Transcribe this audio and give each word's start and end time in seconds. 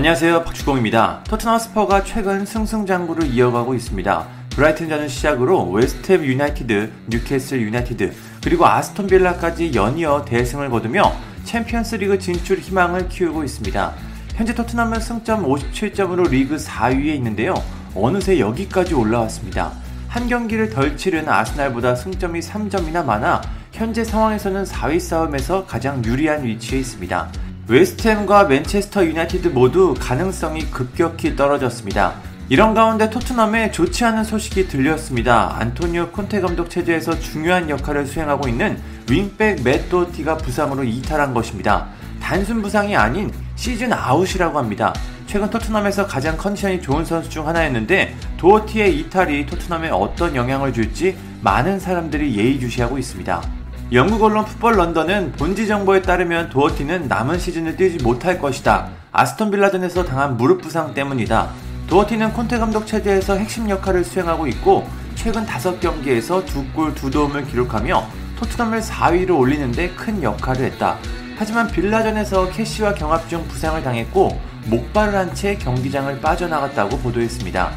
안녕하세요 0.00 0.44
박주공입니다. 0.44 1.24
토트넘 1.28 1.58
스퍼스가 1.58 2.04
최근 2.04 2.46
승승장구를 2.46 3.26
이어가고 3.34 3.74
있습니다. 3.74 4.26
브라이튼전을 4.48 5.10
시작으로 5.10 5.70
웨스트햄 5.72 6.24
유나이티드, 6.24 6.90
뉴캐슬 7.08 7.60
유나이티드, 7.60 8.10
그리고 8.42 8.66
아스톤 8.66 9.08
빌라까지 9.08 9.74
연이어 9.74 10.24
대승을 10.24 10.70
거두며 10.70 11.12
챔피언스리그 11.44 12.18
진출 12.18 12.60
희망을 12.60 13.10
키우고 13.10 13.44
있습니다. 13.44 13.92
현재 14.36 14.54
토트넘은 14.54 15.00
승점 15.00 15.44
57점으로 15.44 16.30
리그 16.30 16.56
4위에 16.56 17.14
있는데요. 17.16 17.52
어느새 17.94 18.40
여기까지 18.40 18.94
올라왔습니다. 18.94 19.72
한 20.08 20.28
경기를 20.28 20.70
덜 20.70 20.96
치른 20.96 21.28
아스날보다 21.28 21.94
승점이 21.94 22.40
3점이나 22.40 23.04
많아 23.04 23.42
현재 23.72 24.02
상황에서는 24.02 24.64
4위 24.64 24.98
싸움에서 24.98 25.66
가장 25.66 26.02
유리한 26.06 26.42
위치에 26.42 26.78
있습니다. 26.78 27.49
웨스트햄과 27.70 28.46
맨체스터 28.48 29.06
유나이티드 29.06 29.46
모두 29.46 29.94
가능성이 29.96 30.68
급격히 30.72 31.36
떨어졌습니다. 31.36 32.14
이런 32.48 32.74
가운데 32.74 33.08
토트넘에 33.08 33.70
좋지 33.70 34.04
않은 34.06 34.24
소식이 34.24 34.66
들렸습니다. 34.66 35.54
안토니오 35.56 36.10
콘테 36.10 36.40
감독 36.40 36.68
체제에서 36.68 37.20
중요한 37.20 37.70
역할을 37.70 38.06
수행하고 38.06 38.48
있는 38.48 38.76
윙백 39.08 39.62
맷 39.62 39.85
도허티가 39.85 40.38
부상으로 40.38 40.82
이탈한 40.82 41.32
것입니다. 41.32 41.86
단순 42.20 42.60
부상이 42.60 42.96
아닌 42.96 43.30
시즌 43.54 43.92
아웃이라고 43.92 44.58
합니다. 44.58 44.92
최근 45.28 45.48
토트넘에서 45.48 46.08
가장 46.08 46.36
컨디션이 46.36 46.82
좋은 46.82 47.04
선수 47.04 47.30
중 47.30 47.46
하나였는데 47.46 48.16
도어티의 48.36 48.98
이탈이 48.98 49.46
토트넘에 49.46 49.90
어떤 49.90 50.34
영향을 50.34 50.72
줄지 50.72 51.16
많은 51.40 51.78
사람들이 51.78 52.36
예의주시하고 52.36 52.98
있습니다. 52.98 53.59
영국 53.92 54.22
언론 54.22 54.44
풋볼 54.44 54.76
런던은 54.76 55.32
본지 55.32 55.66
정보에 55.66 56.00
따르면 56.00 56.50
도어티는 56.50 57.08
남은 57.08 57.40
시즌을 57.40 57.76
뛰지 57.76 58.04
못할 58.04 58.38
것이다. 58.38 58.88
아스톤 59.10 59.50
빌라전에서 59.50 60.04
당한 60.04 60.36
무릎 60.36 60.62
부상 60.62 60.94
때문이다. 60.94 61.50
도어티는 61.88 62.32
콘테 62.32 62.58
감독 62.58 62.86
체제에서 62.86 63.34
핵심 63.36 63.68
역할을 63.68 64.04
수행하고 64.04 64.46
있고 64.46 64.86
최근 65.16 65.44
5경기에서 65.44 66.46
2골 66.46 66.94
2도움을 66.94 67.50
기록하며 67.50 68.06
토트넘을 68.38 68.80
4위로 68.80 69.36
올리는데 69.36 69.90
큰 69.96 70.22
역할을 70.22 70.66
했다. 70.66 70.96
하지만 71.36 71.66
빌라전에서 71.66 72.50
캐시와 72.50 72.94
경합 72.94 73.28
중 73.28 73.42
부상을 73.48 73.82
당했고 73.82 74.40
목발을 74.66 75.16
한 75.16 75.34
채 75.34 75.56
경기장을 75.56 76.20
빠져나갔다고 76.20 76.98
보도했습니다. 76.98 77.72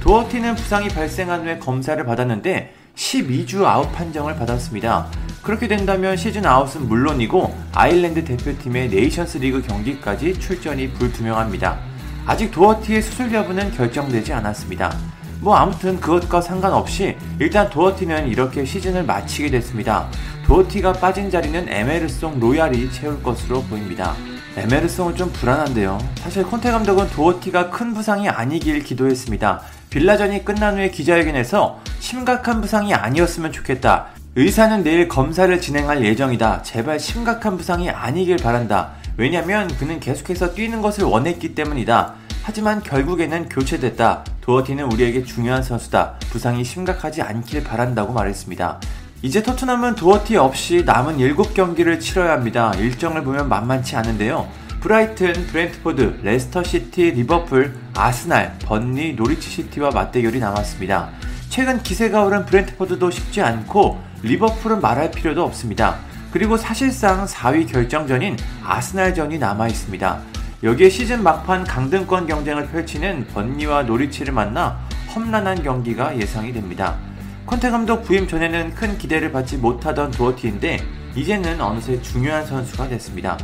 도어티는 0.00 0.54
부상이 0.54 0.88
발생한 0.88 1.44
후에 1.44 1.58
검사를 1.58 2.02
받았는데 2.02 2.74
12주 2.96 3.64
아웃 3.64 3.92
판정을 3.92 4.36
받았습니다. 4.36 5.10
그렇게 5.42 5.68
된다면 5.68 6.16
시즌 6.16 6.44
아웃은 6.44 6.86
물론이고 6.86 7.56
아일랜드 7.72 8.24
대표팀의 8.24 8.90
네이션스 8.90 9.38
리그 9.38 9.62
경기까지 9.62 10.38
출전이 10.38 10.92
불투명합니다. 10.92 11.78
아직 12.26 12.50
도어티의 12.50 13.02
수술 13.02 13.32
여부는 13.32 13.72
결정되지 13.72 14.32
않았습니다. 14.34 14.94
뭐 15.40 15.56
아무튼 15.56 15.98
그것과 15.98 16.42
상관없이 16.42 17.16
일단 17.38 17.70
도어티는 17.70 18.28
이렇게 18.28 18.64
시즌을 18.64 19.04
마치게 19.04 19.50
됐습니다. 19.50 20.08
도어티가 20.46 20.94
빠진 20.94 21.30
자리는 21.30 21.66
에메르송 21.68 22.38
로얄이 22.38 22.92
채울 22.92 23.22
것으로 23.22 23.62
보입니다. 23.62 24.14
에메르송은 24.56 25.16
좀 25.16 25.32
불안한데요. 25.32 25.98
사실 26.16 26.44
콘테 26.44 26.70
감독은 26.70 27.08
도어티가 27.10 27.70
큰 27.70 27.94
부상이 27.94 28.28
아니길 28.28 28.82
기도했습니다. 28.82 29.62
빌라전이 29.88 30.44
끝난 30.44 30.76
후에 30.76 30.90
기자회견에서 30.90 31.80
심각한 32.00 32.60
부상이 32.60 32.92
아니었으면 32.92 33.52
좋겠다. 33.52 34.08
의사는 34.36 34.84
내일 34.84 35.08
검사를 35.08 35.60
진행할 35.60 36.04
예정이다. 36.04 36.62
제발 36.62 37.00
심각한 37.00 37.56
부상이 37.56 37.90
아니길 37.90 38.36
바란다. 38.36 38.92
왜냐면 39.16 39.66
그는 39.76 39.98
계속해서 39.98 40.54
뛰는 40.54 40.82
것을 40.82 41.02
원했기 41.02 41.56
때문이다. 41.56 42.14
하지만 42.44 42.80
결국에는 42.80 43.48
교체됐다. 43.48 44.24
도어티는 44.40 44.84
우리에게 44.92 45.24
중요한 45.24 45.64
선수다. 45.64 46.14
부상이 46.30 46.62
심각하지 46.62 47.22
않길 47.22 47.64
바란다고 47.64 48.12
말했습니다. 48.12 48.80
이제 49.22 49.42
토트넘은 49.42 49.96
도어티 49.96 50.36
없이 50.36 50.84
남은 50.86 51.18
7경기를 51.18 52.00
치러야 52.00 52.30
합니다. 52.30 52.72
일정을 52.78 53.24
보면 53.24 53.48
만만치 53.48 53.96
않은데요. 53.96 54.48
브라이튼, 54.78 55.32
브렌트포드, 55.48 56.20
레스터시티, 56.22 57.10
리버풀, 57.10 57.74
아스날, 57.96 58.56
번리, 58.64 59.14
노리치시티와 59.14 59.90
맞대결이 59.90 60.38
남았습니다. 60.38 61.10
최근 61.48 61.82
기세가 61.82 62.22
오른 62.22 62.46
브렌트포드도 62.46 63.10
쉽지 63.10 63.42
않고 63.42 64.09
리버풀은 64.22 64.80
말할 64.80 65.10
필요도 65.10 65.42
없습니다. 65.44 65.98
그리고 66.30 66.56
사실상 66.56 67.24
4위 67.24 67.70
결정전인 67.70 68.36
아스날전이 68.64 69.38
남아 69.38 69.68
있습니다. 69.68 70.20
여기에 70.62 70.90
시즌 70.90 71.22
막판 71.22 71.64
강등권 71.64 72.26
경쟁을 72.26 72.68
펼치는 72.68 73.28
번니와 73.28 73.84
노리치를 73.84 74.32
만나 74.32 74.78
험난한 75.14 75.62
경기가 75.62 76.16
예상이 76.18 76.52
됩니다. 76.52 76.98
콘테 77.46 77.70
감독 77.70 78.02
부임 78.02 78.28
전에는 78.28 78.74
큰 78.74 78.96
기대를 78.98 79.32
받지 79.32 79.56
못하던 79.56 80.10
도어티인데 80.10 80.78
이제는 81.16 81.60
어느새 81.60 82.00
중요한 82.00 82.46
선수가 82.46 82.88
됐습니다. 82.88 83.36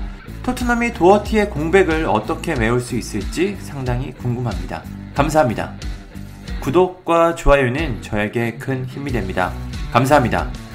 토트넘이 0.44 0.92
도어티의 0.92 1.50
공백을 1.50 2.06
어떻게 2.06 2.54
메울 2.54 2.80
수 2.80 2.96
있을지 2.96 3.56
상당히 3.60 4.12
궁금합니다. 4.12 4.82
감사합니다. 5.14 5.72
구독과 6.60 7.34
좋아요는 7.34 8.02
저에게 8.02 8.56
큰 8.58 8.84
힘이 8.86 9.10
됩니다. 9.10 9.52
감사합니다. 9.92 10.65